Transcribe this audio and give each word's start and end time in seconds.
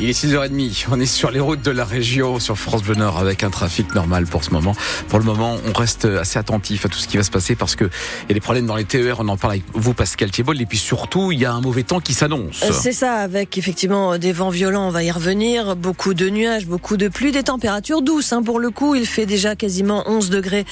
Il 0.00 0.08
est 0.08 0.24
6h30. 0.24 0.86
On 0.92 1.00
est 1.00 1.06
sur 1.06 1.32
les 1.32 1.40
routes 1.40 1.62
de 1.62 1.72
la 1.72 1.84
région, 1.84 2.38
sur 2.38 2.56
France 2.56 2.84
Bleu 2.84 2.94
Nord, 2.94 3.18
avec 3.18 3.42
un 3.42 3.50
trafic 3.50 3.96
normal 3.96 4.26
pour 4.26 4.44
ce 4.44 4.50
moment. 4.50 4.72
Pour 5.08 5.18
le 5.18 5.24
moment, 5.24 5.56
on 5.66 5.72
reste 5.72 6.04
assez 6.04 6.38
attentif 6.38 6.86
à 6.86 6.88
tout 6.88 6.98
ce 6.98 7.08
qui 7.08 7.16
va 7.16 7.24
se 7.24 7.32
passer 7.32 7.56
parce 7.56 7.74
que 7.74 7.84
il 7.84 8.28
y 8.28 8.30
a 8.30 8.34
des 8.34 8.40
problèmes 8.40 8.66
dans 8.66 8.76
les 8.76 8.84
TER. 8.84 9.16
On 9.18 9.26
en 9.26 9.36
parle 9.36 9.54
avec 9.54 9.64
vous, 9.74 9.94
Pascal 9.94 10.30
Thiebol. 10.30 10.60
Et 10.60 10.66
puis 10.66 10.78
surtout, 10.78 11.32
il 11.32 11.40
y 11.40 11.44
a 11.44 11.52
un 11.52 11.60
mauvais 11.60 11.82
temps 11.82 11.98
qui 11.98 12.14
s'annonce. 12.14 12.62
Euh, 12.62 12.70
c'est 12.72 12.92
ça, 12.92 13.14
avec 13.14 13.58
effectivement 13.58 14.18
des 14.18 14.30
vents 14.30 14.50
violents. 14.50 14.86
On 14.86 14.90
va 14.90 15.02
y 15.02 15.10
revenir. 15.10 15.74
Beaucoup 15.74 16.14
de 16.14 16.28
nuages, 16.28 16.66
beaucoup 16.66 16.96
de 16.96 17.08
pluie, 17.08 17.32
des 17.32 17.42
températures 17.42 18.00
douces. 18.00 18.32
Hein, 18.32 18.44
pour 18.44 18.60
le 18.60 18.70
coup, 18.70 18.94
il 18.94 19.04
fait 19.04 19.26
déjà 19.26 19.56
quasiment 19.56 20.04
11 20.06 20.30
degrés 20.30 20.64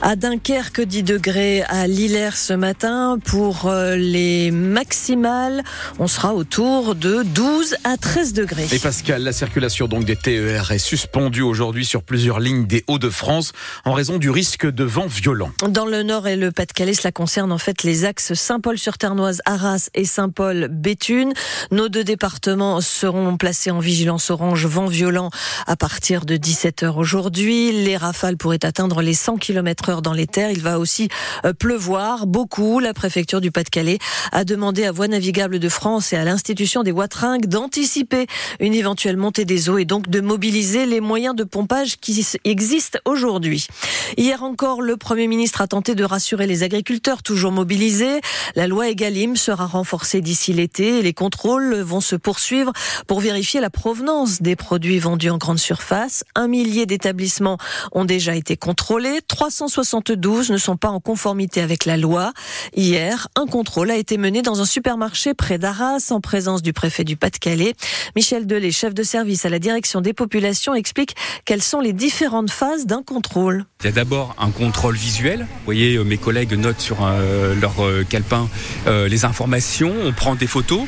à 0.00 0.16
Dunkerque, 0.16 0.80
10 0.80 1.02
degrés 1.02 1.64
à 1.68 1.86
Lillers 1.86 2.36
ce 2.36 2.54
matin. 2.54 3.18
Pour 3.22 3.66
euh, 3.66 3.96
les 3.96 4.50
maximales, 4.50 5.64
on 5.98 6.06
sera 6.06 6.34
autour 6.34 6.94
de 6.94 7.22
12 7.24 7.76
à 7.84 7.98
13 7.98 8.32
degrés. 8.32 8.69
Et 8.72 8.78
Pascal, 8.78 9.24
la 9.24 9.32
circulation 9.32 9.88
donc 9.88 10.04
des 10.04 10.14
TER 10.14 10.70
est 10.70 10.78
suspendue 10.78 11.42
aujourd'hui 11.42 11.84
sur 11.84 12.04
plusieurs 12.04 12.38
lignes 12.38 12.68
des 12.68 12.84
Hauts-de-France 12.86 13.50
en 13.84 13.92
raison 13.92 14.18
du 14.18 14.30
risque 14.30 14.64
de 14.64 14.84
vent 14.84 15.08
violent. 15.08 15.50
Dans 15.68 15.86
le 15.86 16.04
Nord 16.04 16.28
et 16.28 16.36
le 16.36 16.52
Pas-de-Calais, 16.52 16.94
cela 16.94 17.10
concerne 17.10 17.50
en 17.50 17.58
fait 17.58 17.82
les 17.82 18.04
axes 18.04 18.32
Saint-Paul-sur-Ternoise, 18.32 19.42
Arras 19.44 19.88
et 19.94 20.04
Saint-Paul-Béthune. 20.04 21.32
Nos 21.72 21.88
deux 21.88 22.04
départements 22.04 22.80
seront 22.80 23.36
placés 23.36 23.72
en 23.72 23.80
vigilance 23.80 24.30
orange 24.30 24.66
vent 24.66 24.86
violent 24.86 25.30
à 25.66 25.74
partir 25.74 26.24
de 26.24 26.36
17h 26.36 26.96
aujourd'hui. 26.96 27.72
Les 27.72 27.96
rafales 27.96 28.36
pourraient 28.36 28.64
atteindre 28.64 29.02
les 29.02 29.14
100 29.14 29.38
km 29.38 29.88
heure 29.88 30.02
dans 30.02 30.12
les 30.12 30.28
terres. 30.28 30.52
Il 30.52 30.62
va 30.62 30.78
aussi 30.78 31.08
euh, 31.44 31.52
pleuvoir 31.52 32.28
beaucoup. 32.28 32.78
La 32.78 32.94
préfecture 32.94 33.40
du 33.40 33.50
Pas-de-Calais 33.50 33.98
a 34.30 34.44
demandé 34.44 34.84
à 34.84 34.92
Voies 34.92 35.08
navigables 35.08 35.58
de 35.58 35.68
France 35.68 36.12
et 36.12 36.16
à 36.16 36.22
l'institution 36.22 36.84
des 36.84 36.92
Watringues 36.92 37.46
d'anticiper 37.46 38.28
une 38.60 38.74
éventuelle 38.74 39.16
montée 39.16 39.44
des 39.44 39.68
eaux 39.68 39.78
et 39.78 39.84
donc 39.84 40.08
de 40.08 40.20
mobiliser 40.20 40.86
les 40.86 41.00
moyens 41.00 41.34
de 41.34 41.44
pompage 41.44 41.96
qui 41.98 42.24
existent 42.44 42.98
aujourd'hui. 43.04 43.66
Hier 44.16 44.42
encore, 44.42 44.82
le 44.82 44.96
Premier 44.96 45.26
ministre 45.26 45.60
a 45.60 45.66
tenté 45.66 45.94
de 45.94 46.04
rassurer 46.04 46.46
les 46.46 46.62
agriculteurs 46.62 47.22
toujours 47.22 47.52
mobilisés. 47.52 48.20
La 48.54 48.66
loi 48.66 48.88
Egalim 48.88 49.36
sera 49.36 49.66
renforcée 49.66 50.20
d'ici 50.20 50.52
l'été 50.52 51.00
les 51.02 51.14
contrôles 51.14 51.76
vont 51.80 52.00
se 52.00 52.16
poursuivre 52.16 52.72
pour 53.06 53.20
vérifier 53.20 53.60
la 53.60 53.70
provenance 53.70 54.42
des 54.42 54.56
produits 54.56 54.98
vendus 54.98 55.30
en 55.30 55.38
grande 55.38 55.58
surface. 55.58 56.24
Un 56.34 56.48
millier 56.48 56.86
d'établissements 56.86 57.58
ont 57.92 58.04
déjà 58.04 58.34
été 58.34 58.56
contrôlés. 58.56 59.20
372 59.26 60.50
ne 60.50 60.56
sont 60.56 60.76
pas 60.76 60.88
en 60.88 61.00
conformité 61.00 61.60
avec 61.60 61.84
la 61.84 61.96
loi. 61.96 62.32
Hier, 62.76 63.28
un 63.36 63.46
contrôle 63.46 63.90
a 63.90 63.96
été 63.96 64.18
mené 64.18 64.42
dans 64.42 64.60
un 64.60 64.64
supermarché 64.64 65.34
près 65.34 65.58
d'Arras 65.58 66.10
en 66.10 66.20
présence 66.20 66.62
du 66.62 66.72
préfet 66.72 67.04
du 67.04 67.16
Pas-de-Calais. 67.16 67.74
Michel 68.16 68.46
Delay, 68.50 68.72
chef 68.72 68.94
de 68.94 69.04
service 69.04 69.46
à 69.46 69.48
la 69.48 69.60
direction 69.60 70.00
des 70.00 70.12
populations, 70.12 70.74
explique 70.74 71.14
quelles 71.44 71.62
sont 71.62 71.78
les 71.78 71.92
différentes 71.92 72.50
phases 72.50 72.84
d'un 72.84 73.04
contrôle. 73.04 73.64
Il 73.82 73.86
y 73.86 73.88
a 73.88 73.92
d'abord 73.92 74.36
un 74.38 74.50
contrôle 74.50 74.94
visuel. 74.94 75.40
Vous 75.40 75.64
voyez, 75.64 75.96
euh, 75.96 76.04
mes 76.04 76.18
collègues 76.18 76.52
notent 76.52 76.82
sur 76.82 76.98
euh, 77.02 77.54
leur 77.58 77.82
euh, 77.82 78.04
calepin 78.06 78.46
les 78.86 79.24
informations, 79.24 79.92
on 80.04 80.12
prend 80.12 80.34
des 80.34 80.46
photos. 80.46 80.82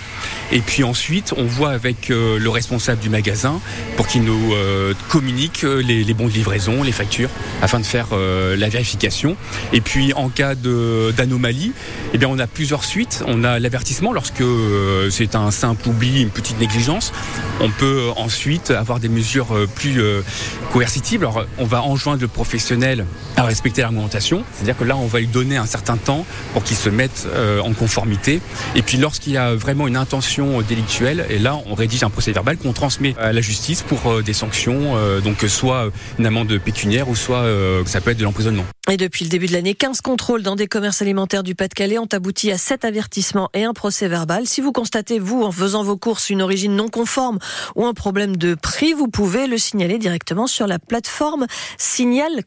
Et 0.50 0.60
puis 0.60 0.82
ensuite, 0.82 1.32
on 1.36 1.44
voit 1.44 1.70
avec 1.70 2.08
le 2.08 2.48
responsable 2.48 3.00
du 3.00 3.08
magasin 3.08 3.60
pour 3.96 4.06
qu'il 4.06 4.22
nous 4.24 4.54
communique 5.08 5.62
les, 5.62 6.14
bons 6.14 6.26
de 6.26 6.32
livraison, 6.32 6.82
les 6.82 6.92
factures, 6.92 7.28
afin 7.62 7.78
de 7.78 7.84
faire 7.84 8.08
la 8.12 8.68
vérification. 8.68 9.36
Et 9.72 9.80
puis 9.80 10.12
en 10.14 10.30
cas 10.30 10.54
d'anomalie, 10.54 11.72
eh 12.12 12.18
bien 12.18 12.28
on 12.28 12.38
a 12.38 12.46
plusieurs 12.46 12.84
suites. 12.84 13.22
On 13.26 13.44
a 13.44 13.58
l'avertissement 13.58 14.12
lorsque 14.12 14.42
c'est 15.10 15.36
un 15.36 15.50
simple 15.50 15.88
oubli, 15.88 16.22
une 16.22 16.30
petite 16.30 16.58
négligence. 16.58 17.12
On 17.60 17.70
peut 17.70 18.08
ensuite 18.16 18.70
avoir 18.70 18.98
des 19.00 19.08
mesures 19.08 19.54
plus 19.74 20.00
coercitives. 20.72 21.20
Alors 21.22 21.44
on 21.58 21.66
va 21.66 21.82
enjoindre 21.82 22.22
le 22.22 22.28
professionnel 22.28 22.81
à 23.36 23.44
respecter 23.44 23.82
l'argumentation. 23.82 24.44
C'est-à-dire 24.54 24.76
que 24.76 24.84
là, 24.84 24.96
on 24.96 25.06
va 25.06 25.20
lui 25.20 25.26
donner 25.26 25.56
un 25.56 25.66
certain 25.66 25.96
temps 25.96 26.24
pour 26.52 26.62
qu'il 26.64 26.76
se 26.76 26.88
mette 26.88 27.26
en 27.62 27.72
conformité. 27.72 28.40
Et 28.74 28.82
puis 28.82 28.98
lorsqu'il 28.98 29.32
y 29.32 29.36
a 29.36 29.54
vraiment 29.54 29.86
une 29.88 29.96
intention 29.96 30.62
délictuelle. 30.62 31.26
Et 31.30 31.38
là, 31.38 31.58
on 31.66 31.74
rédige 31.74 32.02
un 32.02 32.10
procès 32.10 32.32
verbal 32.32 32.56
qu'on 32.56 32.72
transmet 32.72 33.14
à 33.18 33.32
la 33.32 33.40
justice 33.40 33.82
pour 33.82 34.10
euh, 34.10 34.22
des 34.22 34.32
sanctions, 34.32 34.96
euh, 34.96 35.20
donc 35.20 35.44
soit 35.48 35.90
une 36.18 36.26
amende 36.26 36.58
pécuniaire 36.58 37.08
ou 37.08 37.16
soit 37.16 37.38
euh, 37.38 37.82
ça 37.86 38.00
peut 38.00 38.10
être 38.10 38.18
de 38.18 38.24
l'emprisonnement. 38.24 38.64
Et 38.90 38.96
depuis 38.96 39.24
le 39.24 39.30
début 39.30 39.46
de 39.46 39.52
l'année, 39.52 39.74
15 39.74 40.00
contrôles 40.00 40.42
dans 40.42 40.56
des 40.56 40.66
commerces 40.66 41.02
alimentaires 41.02 41.44
du 41.44 41.54
Pas-de-Calais 41.54 41.98
ont 41.98 42.08
abouti 42.12 42.50
à 42.50 42.58
7 42.58 42.84
avertissements 42.84 43.48
et 43.54 43.64
un 43.64 43.72
procès 43.74 44.08
verbal. 44.08 44.46
Si 44.46 44.60
vous 44.60 44.72
constatez, 44.72 45.20
vous, 45.20 45.42
en 45.42 45.52
faisant 45.52 45.84
vos 45.84 45.96
courses, 45.96 46.30
une 46.30 46.42
origine 46.42 46.74
non 46.74 46.88
conforme 46.88 47.38
ou 47.76 47.86
un 47.86 47.94
problème 47.94 48.36
de 48.36 48.54
prix, 48.54 48.92
vous 48.92 49.06
pouvez 49.06 49.46
le 49.46 49.56
signaler 49.56 49.98
directement 49.98 50.48
sur 50.48 50.66
la 50.66 50.80
plateforme 50.80 51.46
Signal 51.78 52.42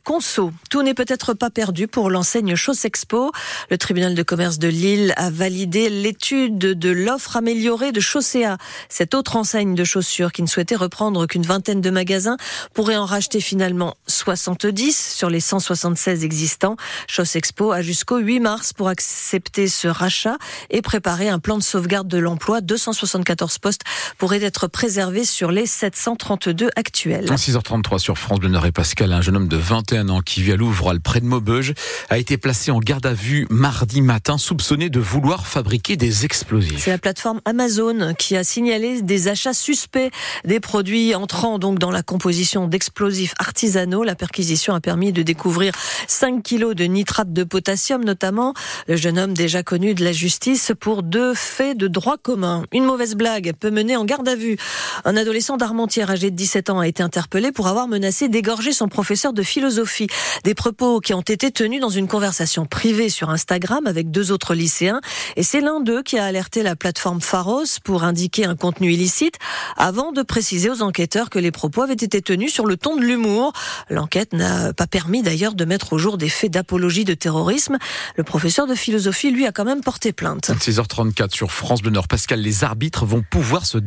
Tout 0.69 0.81
n'est 0.81 0.93
peut-être 0.93 1.33
pas 1.33 1.49
perdu 1.49 1.87
pour 1.87 2.09
l'enseigne 2.09 2.55
Chausse 2.55 2.85
Expo. 2.85 3.31
Le 3.69 3.77
tribunal 3.77 4.15
de 4.15 4.23
commerce 4.23 4.59
de 4.59 4.67
Lille 4.67 5.13
a 5.17 5.29
validé 5.29 5.89
l'étude 5.89 6.57
de 6.57 6.89
l'offre 6.89 7.37
améliorée 7.37 7.91
de 7.91 7.99
Chaussea. 7.99 8.57
Cette 8.89 9.13
autre 9.13 9.35
enseigne 9.35 9.75
de 9.75 9.83
chaussures 9.83 10.31
qui 10.31 10.41
ne 10.41 10.47
souhaitait 10.47 10.75
reprendre 10.75 11.25
qu'une 11.25 11.43
vingtaine 11.43 11.81
de 11.81 11.89
magasins 11.89 12.37
pourrait 12.73 12.97
en 12.97 13.05
racheter 13.05 13.39
finalement 13.39 13.95
70 14.07 15.15
sur 15.15 15.29
les 15.29 15.39
176 15.39 16.23
existants. 16.23 16.75
Chausse 17.07 17.35
Expo 17.35 17.71
a 17.71 17.81
jusqu'au 17.81 18.17
8 18.17 18.39
mars 18.39 18.73
pour 18.73 18.87
accepter 18.87 19.67
ce 19.67 19.87
rachat 19.87 20.37
et 20.69 20.81
préparer 20.81 21.29
un 21.29 21.39
plan 21.39 21.57
de 21.57 21.63
sauvegarde 21.63 22.07
de 22.07 22.17
l'emploi. 22.17 22.61
274 22.61 23.57
postes 23.59 23.81
pourraient 24.17 24.43
être 24.43 24.67
préservés 24.67 25.25
sur 25.25 25.51
les 25.51 25.65
732 25.65 26.69
actuels. 26.75 27.25
6h33 27.25 27.99
sur 27.99 28.17
France 28.17 28.39
Bleu 28.39 28.49
Nord 28.49 28.65
et 28.65 28.71
Pascal, 28.71 29.13
un 29.13 29.21
jeune 29.21 29.37
homme 29.37 29.47
de 29.47 29.57
21 29.57 30.09
ans 30.09 30.14
qui 30.21 30.41
vit 30.41 30.51
à 30.53 30.55
Louvre, 30.55 30.93
près 31.03 31.19
de 31.19 31.25
Maubeuge, 31.25 31.73
a 32.09 32.17
été 32.17 32.37
placé 32.37 32.71
en 32.71 32.79
garde 32.79 33.05
à 33.05 33.13
vue 33.13 33.47
mardi 33.49 34.01
matin, 34.01 34.37
soupçonné 34.37 34.89
de 34.89 34.99
vouloir 34.99 35.47
fabriquer 35.47 35.97
des 35.97 36.25
explosifs. 36.25 36.83
C'est 36.83 36.91
la 36.91 36.97
plateforme 36.97 37.41
Amazon 37.45 38.13
qui 38.17 38.35
a 38.35 38.43
signalé 38.43 39.01
des 39.01 39.27
achats 39.27 39.53
suspects 39.53 40.11
des 40.43 40.59
produits 40.59 41.15
entrant 41.15 41.59
donc 41.59 41.79
dans 41.79 41.91
la 41.91 42.03
composition 42.03 42.67
d'explosifs 42.67 43.33
artisanaux. 43.39 44.03
La 44.03 44.15
perquisition 44.15 44.73
a 44.73 44.81
permis 44.81 45.11
de 45.11 45.21
découvrir 45.21 45.73
5 46.07 46.43
kilos 46.43 46.75
de 46.75 46.85
nitrate 46.85 47.33
de 47.33 47.43
potassium 47.43 48.03
notamment. 48.03 48.53
Le 48.87 48.95
jeune 48.95 49.19
homme 49.19 49.33
déjà 49.33 49.63
connu 49.63 49.93
de 49.93 50.03
la 50.03 50.11
justice 50.11 50.71
pour 50.79 51.03
deux 51.03 51.33
faits 51.33 51.77
de 51.77 51.87
droit 51.87 52.17
commun. 52.17 52.63
Une 52.71 52.85
mauvaise 52.85 53.15
blague 53.15 53.53
peut 53.59 53.71
mener 53.71 53.95
en 53.95 54.05
garde 54.05 54.27
à 54.27 54.35
vue. 54.35 54.57
Un 55.03 55.17
adolescent 55.17 55.57
d'Armentières 55.57 56.09
âgé 56.09 56.31
de 56.31 56.35
17 56.35 56.69
ans 56.69 56.79
a 56.79 56.87
été 56.87 57.03
interpellé 57.03 57.51
pour 57.51 57.67
avoir 57.67 57.87
menacé 57.87 58.27
d'égorger 58.27 58.71
son 58.71 58.87
professeur 58.87 59.33
de 59.33 59.43
philosophie. 59.43 60.04
Des 60.43 60.53
propos 60.53 60.99
qui 60.99 61.13
ont 61.13 61.21
été 61.21 61.51
tenus 61.51 61.81
dans 61.81 61.89
une 61.89 62.07
conversation 62.07 62.65
privée 62.65 63.09
sur 63.09 63.29
Instagram 63.29 63.87
avec 63.87 64.11
deux 64.11 64.31
autres 64.31 64.53
lycéens. 64.53 65.01
Et 65.35 65.43
c'est 65.43 65.61
l'un 65.61 65.79
d'eux 65.79 66.03
qui 66.03 66.17
a 66.17 66.25
alerté 66.25 66.63
la 66.63 66.75
plateforme 66.75 67.21
Pharos 67.21 67.79
pour 67.83 68.03
indiquer 68.03 68.45
un 68.45 68.55
contenu 68.55 68.93
illicite 68.93 69.35
avant 69.77 70.11
de 70.11 70.21
préciser 70.21 70.69
aux 70.69 70.81
enquêteurs 70.81 71.29
que 71.29 71.39
les 71.39 71.51
propos 71.51 71.81
avaient 71.81 71.93
été 71.93 72.21
tenus 72.21 72.53
sur 72.53 72.65
le 72.65 72.77
ton 72.77 72.95
de 72.95 73.01
l'humour. 73.01 73.53
L'enquête 73.89 74.33
n'a 74.33 74.73
pas 74.73 74.87
permis 74.87 75.21
d'ailleurs 75.21 75.53
de 75.53 75.65
mettre 75.65 75.93
au 75.93 75.97
jour 75.97 76.17
des 76.17 76.29
faits 76.29 76.51
d'apologie 76.51 77.05
de 77.05 77.13
terrorisme. 77.13 77.77
Le 78.15 78.23
professeur 78.23 78.67
de 78.67 78.75
philosophie, 78.75 79.31
lui, 79.31 79.45
a 79.45 79.51
quand 79.51 79.65
même 79.65 79.81
porté 79.81 80.13
plainte. 80.13 80.51
6h34 80.59 81.33
sur 81.33 81.51
France 81.51 81.81
Bleu 81.81 81.91
Nord. 81.91 82.07
Pascal, 82.07 82.39
les 82.39 82.63
arbitres 82.63 83.05
vont 83.05 83.23
pouvoir 83.29 83.65
se, 83.65 83.77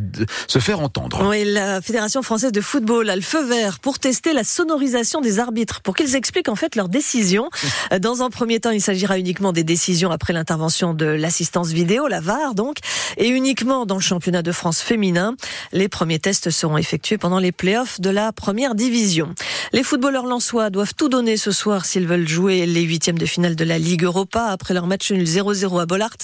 se 0.46 0.58
faire 0.58 0.80
entendre. 0.80 1.26
Oui, 1.28 1.44
la 1.44 1.80
Fédération 1.80 2.22
française 2.22 2.52
de 2.52 2.60
football 2.60 3.10
a 3.10 3.16
le 3.16 3.22
feu 3.22 3.44
vert 3.44 3.78
pour 3.80 3.98
tester 3.98 4.32
la 4.32 4.44
sonorisation 4.44 5.20
des 5.20 5.38
arbitres, 5.38 5.80
pour 5.82 5.94
qu'ils 5.94 6.07
expliquent 6.16 6.48
en 6.48 6.56
fait 6.56 6.76
leurs 6.76 6.88
décisions. 6.88 7.50
Dans 8.00 8.22
un 8.22 8.30
premier 8.30 8.60
temps, 8.60 8.70
il 8.70 8.80
s'agira 8.80 9.18
uniquement 9.18 9.52
des 9.52 9.64
décisions 9.64 10.10
après 10.10 10.32
l'intervention 10.32 10.94
de 10.94 11.06
l'assistance 11.06 11.68
vidéo, 11.68 12.08
la 12.08 12.20
VAR 12.20 12.54
donc, 12.54 12.78
et 13.16 13.28
uniquement 13.28 13.86
dans 13.86 13.96
le 13.96 14.00
championnat 14.00 14.42
de 14.42 14.52
France 14.52 14.80
féminin. 14.80 15.34
Les 15.72 15.88
premiers 15.88 16.18
tests 16.18 16.50
seront 16.50 16.76
effectués 16.76 17.18
pendant 17.18 17.38
les 17.38 17.52
playoffs 17.52 18.00
de 18.00 18.10
la 18.10 18.32
première 18.32 18.74
division. 18.74 19.34
Les 19.72 19.82
footballeurs 19.82 20.26
lensois 20.26 20.70
doivent 20.70 20.94
tout 20.94 21.08
donner 21.08 21.36
ce 21.36 21.50
soir 21.50 21.84
s'ils 21.84 22.06
veulent 22.06 22.28
jouer 22.28 22.66
les 22.66 22.82
huitièmes 22.82 23.18
de 23.18 23.26
finale 23.26 23.56
de 23.56 23.64
la 23.64 23.78
Ligue 23.78 24.04
Europa 24.04 24.46
après 24.46 24.74
leur 24.74 24.86
match 24.86 25.10
nul 25.10 25.24
0-0 25.24 25.80
à 25.80 25.86
Bollard. 25.86 26.16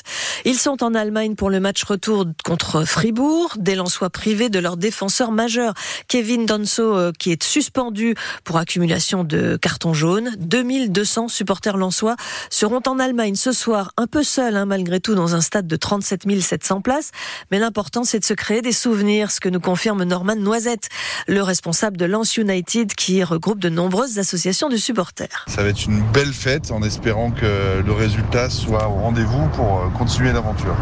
Ils 0.45 0.59
sont 0.59 0.83
en 0.83 0.95
Allemagne 0.95 1.35
pour 1.35 1.51
le 1.51 1.61
match 1.61 1.83
retour 1.85 2.27
contre 2.45 2.85
Fribourg. 2.85 3.55
Des 3.59 3.75
lensois 3.75 4.11
privés 4.11 4.49
de 4.49 4.59
leur 4.59 4.77
défenseur 4.77 5.31
majeur, 5.31 5.75
Kevin 6.09 6.47
Danso, 6.47 6.97
euh, 6.97 7.13
qui 7.19 7.33
est 7.33 7.43
suspendu 7.43 8.15
pour 8.45 8.57
accumulation 8.57 9.25
de 9.25 9.57
cartons 9.65 9.95
jaunes. 9.95 10.31
2200 10.41 11.29
supporters 11.29 11.79
lensois 11.79 12.17
seront 12.51 12.83
en 12.87 12.99
Allemagne 12.99 13.35
ce 13.35 13.51
soir, 13.51 13.93
un 13.97 14.07
peu 14.07 14.23
seuls 14.23 14.57
hein, 14.57 14.67
malgré 14.67 15.01
tout 15.01 15.15
dans 15.15 15.35
un 15.35 15.41
stade 15.41 15.67
de 15.67 15.77
37 15.77 16.25
700 16.39 16.83
places. 16.83 17.13
Mais 17.51 17.59
l'important, 17.59 18.05
c'est 18.05 18.19
de 18.19 18.27
se 18.27 18.35
créer 18.35 18.61
des 18.61 18.73
souvenirs, 18.73 19.31
ce 19.31 19.41
que 19.41 19.49
nous 19.49 19.61
confirme 19.61 20.05
Norman 20.05 20.37
Noisette, 20.37 20.91
le 21.29 21.41
responsable 21.43 21.97
de 21.97 22.05
Lens 22.05 22.37
United 22.37 22.93
qui 22.95 23.25
regroupe 23.25 23.59
de 23.59 23.71
nombreuses 23.71 24.19
associations 24.19 24.69
de 24.69 24.77
supporters. 24.77 25.47
Ça 25.49 25.63
va 25.63 25.71
être 25.71 25.87
une 25.87 26.03
belle 26.13 26.35
fête 26.35 26.71
en 26.71 26.83
espérant 26.83 27.31
que 27.31 27.83
le 27.83 27.93
résultat 27.93 28.51
soit 28.51 28.87
au 28.87 28.97
rendez-vous 28.97 29.49
pour 29.55 29.81
euh, 29.81 29.89
continuer 29.97 30.33
l'aventure. 30.35 30.77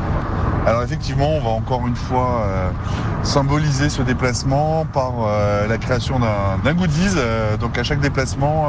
Alors 0.65 0.85
effectivement, 0.85 1.29
on 1.29 1.41
va 1.41 1.51
encore 1.51 1.89
une 1.89 1.97
fois 1.97 2.43
euh, 2.43 2.71
symboliser 3.25 3.91
ce 3.91 4.01
déplacement 4.01 4.85
par 4.85 5.15
euh, 5.19 5.67
la 5.67 5.77
création 5.77 6.21
d'un 6.21 6.75
goodies. 6.75 7.17
Euh, 7.17 7.57
donc 7.57 7.77
à 7.79 7.83
chaque 7.83 7.99
déplacement, 7.99 8.67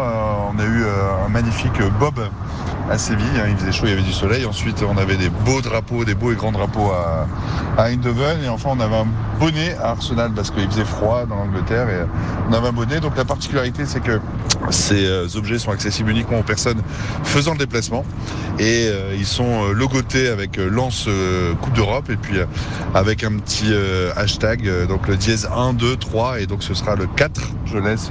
on 0.51 0.57
a 0.57 0.63
eu 0.63 0.85
un 1.25 1.29
magnifique 1.29 1.79
bob 1.99 2.15
à 2.89 2.97
Séville. 2.97 3.25
Hein. 3.37 3.47
il 3.49 3.57
faisait 3.57 3.71
chaud, 3.71 3.85
il 3.85 3.89
y 3.89 3.93
avait 3.93 4.01
du 4.01 4.13
soleil. 4.13 4.45
Ensuite, 4.45 4.83
on 4.83 4.97
avait 4.97 5.17
des 5.17 5.29
beaux 5.29 5.61
drapeaux, 5.61 6.05
des 6.05 6.15
beaux 6.15 6.31
et 6.31 6.35
grands 6.35 6.51
drapeaux 6.51 6.91
à, 6.91 7.83
Eindhoven. 7.83 8.43
Et 8.43 8.49
enfin, 8.49 8.69
on 8.73 8.79
avait 8.79 8.95
un 8.95 9.07
bonnet 9.39 9.75
à 9.81 9.91
Arsenal 9.91 10.31
parce 10.33 10.51
qu'il 10.51 10.69
faisait 10.69 10.85
froid 10.85 11.25
dans 11.25 11.35
l'Angleterre. 11.35 11.89
Et 11.89 12.05
on 12.49 12.53
avait 12.53 12.67
un 12.67 12.73
bonnet. 12.73 12.99
Donc 12.99 13.17
la 13.17 13.25
particularité, 13.25 13.85
c'est 13.85 14.01
que 14.01 14.19
ces 14.69 15.35
objets 15.35 15.59
sont 15.59 15.71
accessibles 15.71 16.11
uniquement 16.11 16.39
aux 16.39 16.43
personnes 16.43 16.81
faisant 17.23 17.53
le 17.53 17.59
déplacement. 17.59 18.05
Et 18.59 18.87
ils 19.17 19.25
sont 19.25 19.71
logotés 19.71 20.27
avec 20.27 20.57
lance 20.57 21.07
Coupe 21.61 21.73
d'Europe 21.73 22.09
et 22.09 22.15
puis 22.15 22.37
avec 22.93 23.23
un 23.23 23.37
petit 23.37 23.73
hashtag, 24.15 24.87
donc 24.87 25.07
le 25.07 25.17
dièse 25.17 25.49
1, 25.55 25.73
2, 25.73 25.97
3 25.97 26.41
et 26.41 26.45
donc 26.45 26.63
ce 26.63 26.73
sera 26.73 26.95
le 26.95 27.07
4. 27.07 27.41
Je 27.65 27.77
laisse 27.77 28.09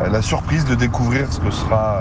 la 0.00 0.22
surprise 0.22 0.64
de 0.66 0.74
découvrir 0.74 1.32
ce 1.32 1.40
que 1.40 1.50
sera 1.50 2.00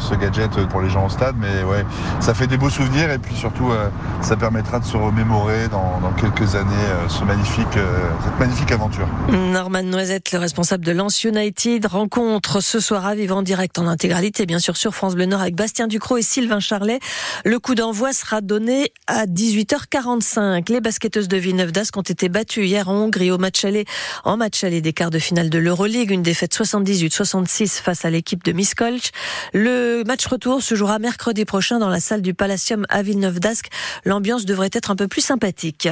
ce, 0.00 0.14
gadget 0.14 0.50
pour 0.68 0.80
les 0.80 0.90
gens 0.90 1.07
au 1.08 1.10
stade. 1.10 1.36
Mais 1.38 1.64
ouais, 1.64 1.84
ça 2.20 2.34
fait 2.34 2.46
des 2.46 2.56
beaux 2.56 2.70
souvenirs 2.70 3.10
et 3.10 3.18
puis 3.18 3.34
surtout 3.34 3.70
ça 4.22 4.36
permettra 4.36 4.78
de 4.78 4.84
se 4.84 4.96
remémorer 4.96 5.68
dans, 5.68 6.00
quelques 6.18 6.54
années 6.54 6.74
ce 7.08 7.24
magnifique, 7.24 7.66
cette 8.24 8.38
magnifique 8.38 8.70
aventure. 8.72 9.08
Norman 9.28 9.82
Noisette, 9.82 10.32
le 10.32 10.38
responsable 10.38 10.84
de 10.84 10.92
Lens 10.92 11.24
United, 11.24 11.86
rencontre 11.86 12.60
ce 12.60 12.80
soir 12.80 13.06
à 13.06 13.14
vivre 13.14 13.36
en 13.36 13.42
direct 13.42 13.78
en 13.78 13.86
intégralité, 13.86 14.46
bien 14.46 14.58
sûr 14.58 14.76
sur 14.76 14.94
France 14.94 15.14
Bleu 15.14 15.26
Nord 15.26 15.40
avec 15.40 15.54
Bastien 15.54 15.86
Ducrot 15.86 16.18
et 16.18 16.22
Sylvain 16.22 16.60
Charlet. 16.60 17.00
Le 17.44 17.58
coup 17.58 17.74
d'envoi 17.74 18.12
sera 18.12 18.40
donné 18.40 18.92
à 19.06 19.26
18h45. 19.26 20.70
Les 20.70 20.80
basketteuses 20.80 21.28
de 21.28 21.36
Villeneuve 21.36 21.72
d'Ascq 21.72 21.96
ont 21.96 22.02
été 22.02 22.28
battues 22.28 22.64
hier 22.64 22.88
en 22.88 22.94
Hongrie 22.94 23.30
au 23.30 23.38
match 23.38 23.64
aller, 23.64 23.84
en 24.24 24.36
match 24.36 24.64
aller 24.64 24.80
des 24.80 24.92
quarts 24.92 25.10
de 25.10 25.18
finale 25.18 25.50
de 25.50 25.58
l'Euroleague, 25.58 26.10
une 26.10 26.22
défaite 26.22 26.54
78-66 26.54 27.80
face 27.80 28.04
à 28.04 28.10
l'équipe 28.10 28.44
de 28.44 28.52
Miskolc. 28.52 29.10
Le 29.52 30.02
match 30.04 30.26
retour 30.26 30.62
se 30.62 30.74
jouera 30.74 30.97
mercredi 30.98 31.44
prochain 31.44 31.78
dans 31.78 31.88
la 31.88 32.00
salle 32.00 32.22
du 32.22 32.34
Palacium 32.34 32.84
à 32.88 33.02
Villeneuve 33.02 33.38
d'Ascq. 33.38 33.68
L'ambiance 34.04 34.44
devrait 34.44 34.70
être 34.72 34.90
un 34.90 34.96
peu 34.96 35.06
plus 35.06 35.20
sympathique. 35.20 35.86